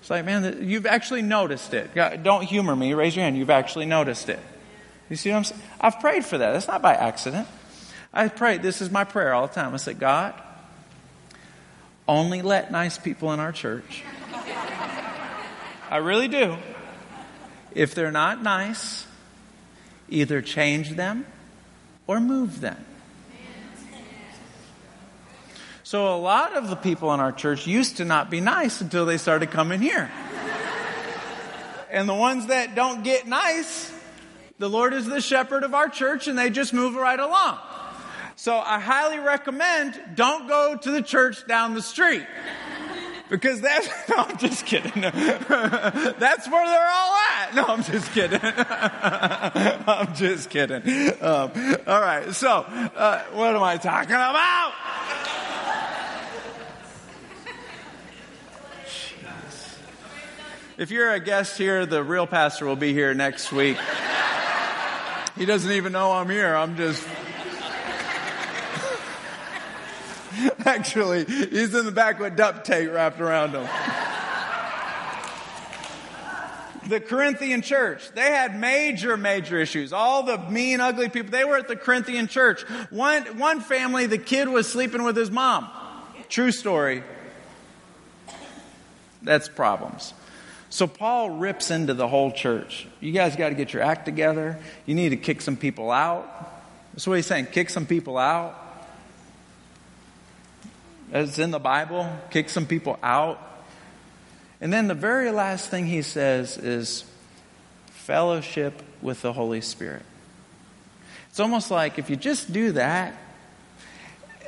[0.00, 1.94] It's like, man, you've actually noticed it.
[2.22, 2.94] Don't humor me.
[2.94, 3.36] Raise your hand.
[3.36, 4.40] You've actually noticed it.
[5.10, 5.62] You see what I'm saying?
[5.80, 6.56] I've prayed for that.
[6.56, 7.46] It's not by accident.
[8.12, 9.74] I pray, this is my prayer all the time.
[9.74, 10.34] I say, God,
[12.06, 14.02] only let nice people in our church.
[15.90, 16.56] I really do.
[17.74, 19.06] If they're not nice,
[20.08, 21.26] either change them
[22.06, 22.84] or move them.
[25.82, 29.06] So, a lot of the people in our church used to not be nice until
[29.06, 30.10] they started coming here.
[31.90, 33.90] and the ones that don't get nice,
[34.58, 37.58] the Lord is the shepherd of our church and they just move right along.
[38.38, 42.24] So I highly recommend don't go to the church down the street.
[43.28, 44.92] Because that's, no, I'm just kidding.
[45.02, 47.54] that's where they're all at.
[47.56, 48.38] No, I'm just kidding.
[48.44, 50.82] I'm just kidding.
[51.20, 51.50] Um,
[51.84, 54.72] all right, so uh, what am I talking about?
[58.86, 59.78] Jeez.
[60.76, 63.78] If you're a guest here, the real pastor will be here next week.
[65.36, 66.54] He doesn't even know I'm here.
[66.54, 67.04] I'm just
[70.64, 73.66] Actually, he's in the back with duct tape wrapped around him.
[76.88, 79.92] the Corinthian church, they had major, major issues.
[79.92, 82.62] All the mean, ugly people, they were at the Corinthian church.
[82.90, 85.68] One, one family, the kid was sleeping with his mom.
[86.28, 87.02] True story.
[89.22, 90.14] That's problems.
[90.70, 92.86] So Paul rips into the whole church.
[93.00, 94.58] You guys got to get your act together.
[94.84, 96.26] You need to kick some people out.
[96.92, 97.46] That's what he's saying.
[97.46, 98.67] Kick some people out
[101.12, 103.40] as in the Bible, kick some people out.
[104.60, 107.04] And then the very last thing he says is
[107.86, 110.02] fellowship with the Holy Spirit.
[111.30, 113.14] It's almost like if you just do that,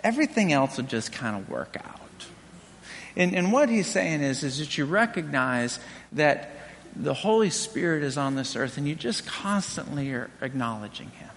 [0.02, 2.00] everything else will just kind of work out.
[3.16, 5.78] And, and what he's saying is, is that you recognize
[6.12, 6.50] that
[6.96, 11.30] the Holy Spirit is on this earth and you just constantly are acknowledging him.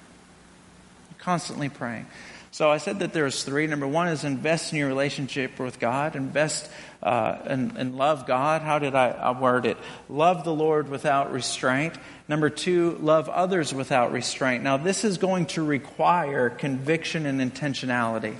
[1.18, 2.08] Constantly praying.
[2.54, 3.66] So I said that there's three.
[3.66, 6.16] Number one is invest in your relationship with God.
[6.16, 6.70] Invest
[7.02, 8.62] uh, and, and love God.
[8.62, 9.76] How did I, I word it?
[10.08, 11.96] Love the Lord without restraint.
[12.28, 14.64] Number two, love others without restraint.
[14.64, 18.36] Now, this is going to require conviction and intentionality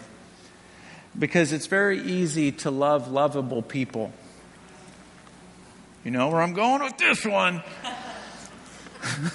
[1.18, 4.14] because it's very easy to love lovable people.
[6.04, 7.64] You know where I'm going with this one?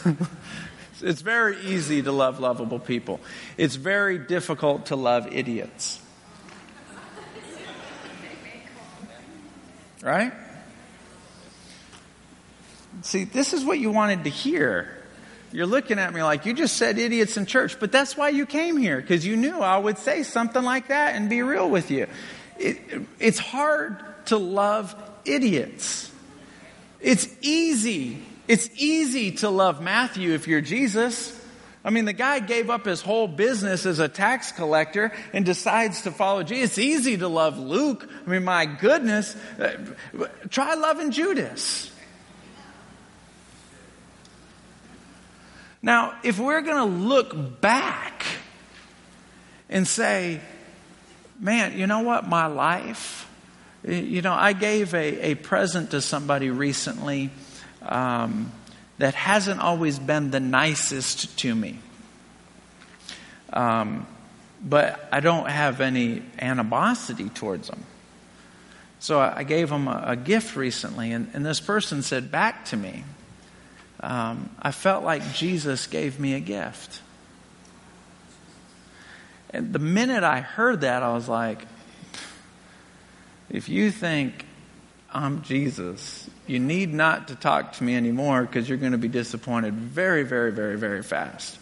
[1.02, 3.20] it's very easy to love lovable people.
[3.56, 6.00] It's very difficult to love idiots.
[10.02, 10.32] Right?
[13.02, 14.94] See, this is what you wanted to hear.
[15.52, 18.44] You're looking at me like you just said idiots in church, but that's why you
[18.44, 21.90] came here, because you knew I would say something like that and be real with
[21.90, 22.06] you.
[22.58, 22.78] It,
[23.18, 24.94] it's hard to love
[25.24, 26.10] idiots.
[27.00, 28.22] It's easy.
[28.48, 31.38] It's easy to love Matthew if you're Jesus.
[31.84, 36.02] I mean, the guy gave up his whole business as a tax collector and decides
[36.02, 36.70] to follow Jesus.
[36.70, 38.08] It's easy to love Luke.
[38.26, 39.36] I mean, my goodness.
[39.58, 39.76] Uh,
[40.48, 41.92] try loving Judas.
[45.82, 48.24] Now, if we're going to look back
[49.68, 50.40] and say,
[51.38, 52.26] man, you know what?
[52.26, 53.30] My life,
[53.86, 57.30] you know, I gave a, a present to somebody recently
[57.88, 58.52] um,
[58.98, 61.78] that hasn't always been the nicest to me.
[63.52, 64.06] Um,
[64.62, 67.84] but I don't have any animosity towards them.
[69.00, 72.76] So I gave them a, a gift recently, and, and this person said back to
[72.76, 73.04] me,
[74.00, 77.00] um, I felt like Jesus gave me a gift.
[79.50, 81.64] And the minute I heard that, I was like,
[83.48, 84.44] if you think
[85.10, 89.08] I'm Jesus, you need not to talk to me anymore because you're going to be
[89.08, 91.58] disappointed very, very, very, very fast.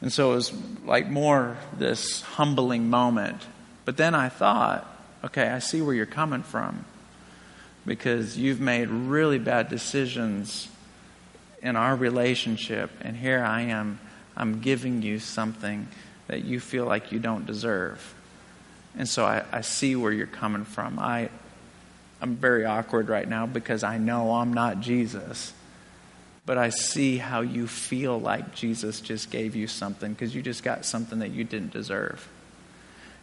[0.00, 0.52] And so it was
[0.84, 3.40] like more this humbling moment.
[3.84, 4.84] But then I thought,
[5.24, 6.84] okay, I see where you're coming from
[7.86, 10.68] because you've made really bad decisions
[11.62, 13.98] in our relationship, and here I am,
[14.36, 15.88] I'm giving you something
[16.26, 18.14] that you feel like you don't deserve.
[18.98, 20.98] And so I, I see where you're coming from.
[20.98, 21.30] I,
[22.20, 25.52] I'm very awkward right now because I know I'm not Jesus.
[26.46, 30.62] But I see how you feel like Jesus just gave you something because you just
[30.62, 32.26] got something that you didn't deserve.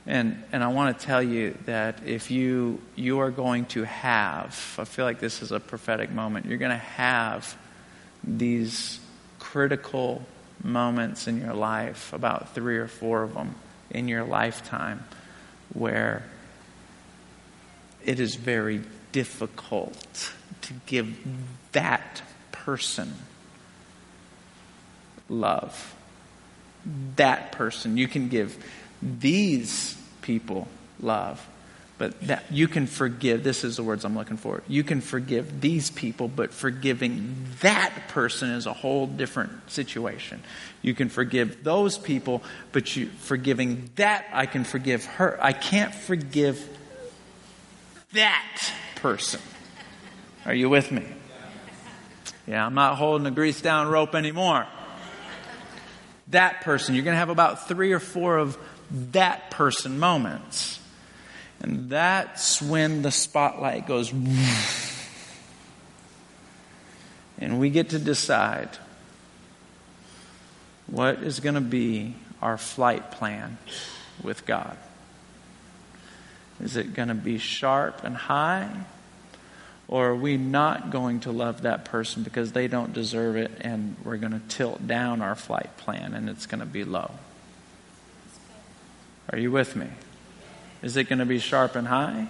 [0.05, 4.75] And, and I want to tell you that if you, you are going to have,
[4.77, 7.57] I feel like this is a prophetic moment, you're going to have
[8.21, 8.99] these
[9.39, 10.21] critical
[10.61, 13.55] moments in your life, about three or four of them
[13.89, 15.05] in your lifetime,
[15.73, 16.23] where
[18.05, 18.81] it is very
[19.11, 21.15] difficult to give
[21.71, 23.13] that person
[25.29, 25.95] love.
[27.15, 27.97] That person.
[27.97, 28.57] You can give
[29.01, 30.67] these people
[30.99, 31.45] love.
[31.99, 34.63] But that you can forgive, this is the words I'm looking for.
[34.67, 40.41] You can forgive these people, but forgiving that person is a whole different situation.
[40.81, 42.41] You can forgive those people,
[42.71, 45.37] but you forgiving that I can forgive her.
[45.39, 46.67] I can't forgive
[48.13, 49.41] that person.
[50.45, 51.05] Are you with me?
[52.47, 54.65] Yeah, I'm not holding the grease down rope anymore.
[56.29, 58.57] That person, you're going to have about three or four of
[59.11, 60.79] that person moments.
[61.61, 64.13] And that's when the spotlight goes.
[67.39, 68.69] And we get to decide
[70.87, 73.57] what is going to be our flight plan
[74.23, 74.77] with God.
[76.61, 78.85] Is it going to be sharp and high?
[79.87, 83.95] Or are we not going to love that person because they don't deserve it and
[84.03, 87.11] we're going to tilt down our flight plan and it's going to be low?
[89.31, 89.87] Are you with me?
[90.81, 92.27] Is it going to be sharp and high?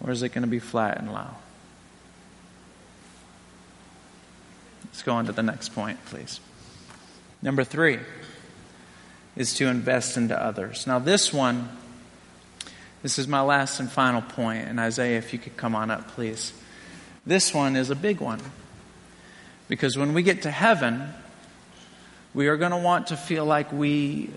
[0.00, 1.28] Or is it going to be flat and low?
[4.84, 6.40] Let's go on to the next point, please.
[7.42, 7.98] Number three
[9.36, 10.86] is to invest into others.
[10.86, 11.68] Now, this one,
[13.02, 14.66] this is my last and final point.
[14.68, 16.52] And Isaiah, if you could come on up, please.
[17.24, 18.40] This one is a big one.
[19.68, 21.12] Because when we get to heaven,
[22.34, 24.30] we are going to want to feel like we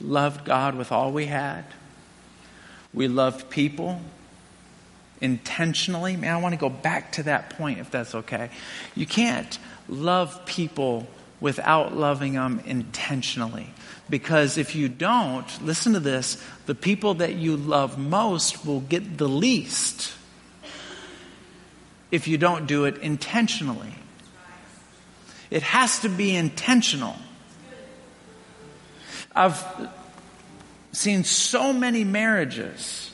[0.00, 1.64] loved God with all we had
[2.94, 4.00] we loved people
[5.20, 6.16] intentionally.
[6.16, 8.50] Man, I want to go back to that point if that's okay.
[8.94, 11.06] You can't love people
[11.42, 13.66] without loving them intentionally.
[14.08, 19.18] Because if you don't, listen to this, the people that you love most will get
[19.18, 20.14] the least
[22.12, 23.92] if you don't do it intentionally.
[25.50, 27.16] It has to be intentional.
[29.34, 29.64] I've
[30.92, 33.10] seen so many marriages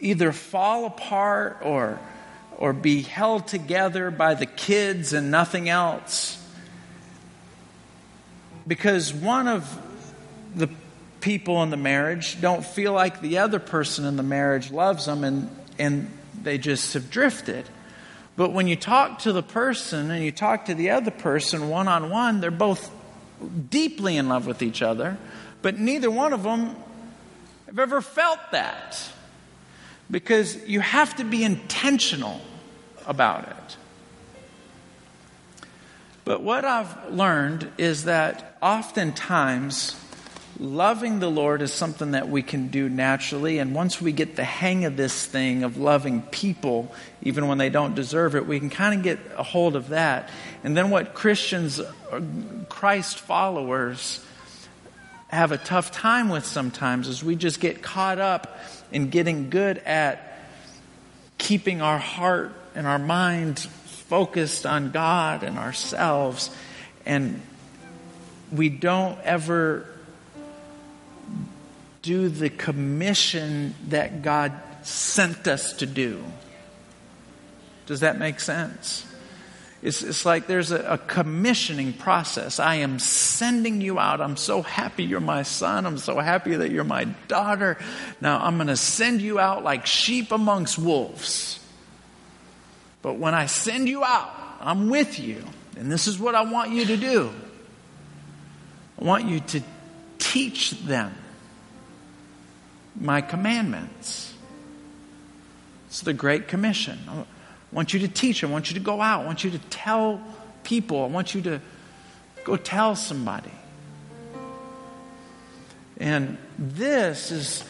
[0.00, 1.98] either fall apart or,
[2.58, 6.39] or be held together by the kids and nothing else.
[8.66, 9.78] Because one of
[10.54, 10.68] the
[11.20, 15.24] people in the marriage don't feel like the other person in the marriage loves them
[15.24, 16.10] and, and
[16.42, 17.66] they just have drifted.
[18.36, 21.88] But when you talk to the person and you talk to the other person one
[21.88, 22.90] on one, they're both
[23.70, 25.18] deeply in love with each other,
[25.62, 26.76] but neither one of them
[27.66, 29.10] have ever felt that.
[30.10, 32.40] Because you have to be intentional
[33.06, 33.76] about it.
[36.30, 39.96] But what I've learned is that oftentimes
[40.60, 43.58] loving the Lord is something that we can do naturally.
[43.58, 47.68] And once we get the hang of this thing of loving people, even when they
[47.68, 50.30] don't deserve it, we can kind of get a hold of that.
[50.62, 51.80] And then what Christians,
[52.68, 54.24] Christ followers,
[55.30, 58.60] have a tough time with sometimes is we just get caught up
[58.92, 60.38] in getting good at
[61.38, 63.66] keeping our heart and our mind
[64.10, 66.50] focused on God and ourselves.
[67.06, 67.40] And
[68.50, 69.86] we don't ever
[72.02, 74.52] do the commission that God
[74.82, 76.24] sent us to do.
[77.86, 79.06] Does that make sense?
[79.80, 82.58] It's, it's like there's a, a, commissioning process.
[82.58, 84.20] I am sending you out.
[84.20, 85.86] I'm so happy you're my son.
[85.86, 87.78] I'm so happy that you're my daughter.
[88.20, 91.59] Now I'm going to send you out like sheep amongst wolves.
[93.02, 94.30] But when I send you out,
[94.60, 95.42] I'm with you.
[95.76, 97.30] And this is what I want you to do
[99.00, 99.62] I want you to
[100.18, 101.14] teach them
[103.00, 104.34] my commandments.
[105.86, 106.98] It's the Great Commission.
[107.08, 107.24] I
[107.72, 108.44] want you to teach.
[108.44, 109.22] I want you to go out.
[109.22, 110.20] I want you to tell
[110.64, 111.02] people.
[111.02, 111.60] I want you to
[112.44, 113.50] go tell somebody.
[115.96, 117.64] And this is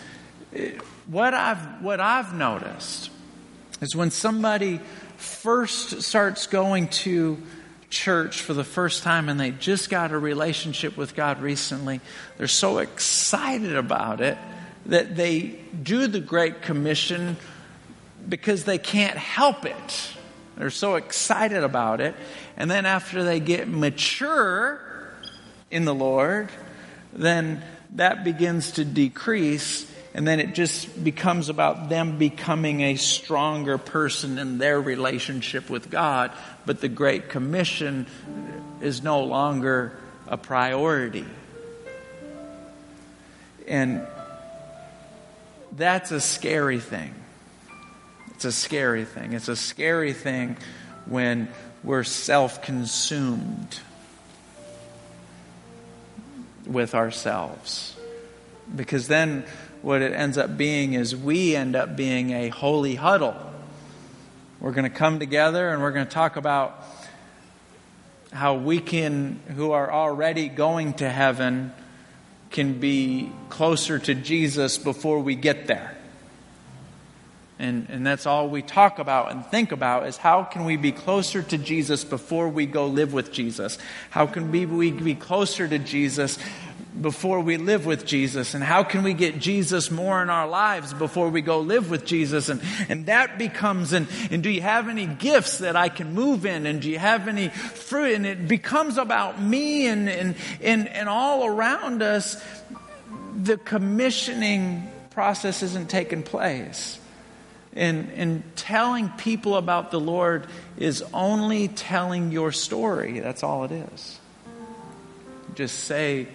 [0.54, 0.72] eh,
[1.06, 3.10] what I've, what I've noticed
[3.80, 4.80] is when somebody
[5.20, 7.40] first starts going to
[7.90, 12.00] church for the first time and they just got a relationship with God recently,
[12.38, 14.38] they're so excited about it
[14.86, 17.36] that they do the Great Commission
[18.28, 20.12] because they can't help it.
[20.56, 22.14] They're so excited about it.
[22.56, 24.80] And then after they get mature
[25.70, 26.50] in the Lord,
[27.12, 27.62] then
[27.94, 29.90] that begins to decrease.
[30.12, 35.88] And then it just becomes about them becoming a stronger person in their relationship with
[35.88, 36.32] God.
[36.66, 38.06] But the Great Commission
[38.80, 39.96] is no longer
[40.26, 41.26] a priority.
[43.68, 44.04] And
[45.72, 47.14] that's a scary thing.
[48.34, 49.32] It's a scary thing.
[49.32, 50.56] It's a scary thing
[51.06, 51.48] when
[51.84, 53.78] we're self consumed
[56.66, 57.96] with ourselves.
[58.74, 59.44] Because then
[59.82, 63.34] what it ends up being is we end up being a holy huddle.
[64.60, 66.84] We're going to come together and we're going to talk about
[68.32, 71.72] how we can, who are already going to heaven,
[72.50, 75.96] can be closer to Jesus before we get there.
[77.58, 80.92] And, and that's all we talk about and think about is how can we be
[80.92, 83.76] closer to Jesus before we go live with Jesus?
[84.08, 86.38] How can we, we be closer to Jesus
[86.98, 88.54] before we live with Jesus?
[88.54, 92.04] And how can we get Jesus more in our lives before we go live with
[92.04, 92.48] Jesus?
[92.48, 96.46] And, and that becomes, and, and do you have any gifts that I can move
[96.46, 96.66] in?
[96.66, 98.14] And do you have any fruit?
[98.14, 102.42] And it becomes about me and, and, and, and all around us.
[103.36, 106.98] The commissioning process isn't taking place.
[107.72, 113.20] And, and telling people about the Lord is only telling your story.
[113.20, 114.18] That's all it is.
[115.54, 116.26] Just say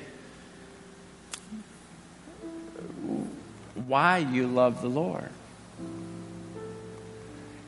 [3.87, 5.29] why you love the Lord.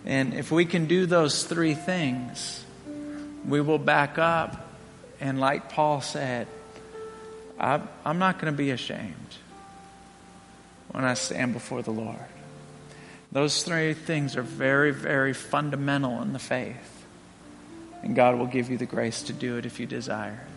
[0.06, 2.64] And if we can do those three things,
[3.46, 4.72] we will back up.
[5.20, 6.48] And like Paul said,
[7.60, 9.14] I'm not going to be ashamed
[10.92, 12.18] when I stand before the Lord.
[13.32, 17.06] Those three things are very, very fundamental in the faith.
[18.04, 20.48] And God will give you the grace to do it if you desire.